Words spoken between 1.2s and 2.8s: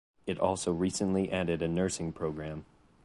added a nursing program.